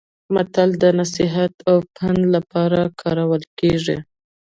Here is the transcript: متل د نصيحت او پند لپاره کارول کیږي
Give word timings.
متل 0.33 0.69
د 0.83 0.85
نصيحت 0.99 1.53
او 1.69 1.75
پند 1.95 2.21
لپاره 2.35 2.79
کارول 3.01 3.43
کیږي 3.59 3.97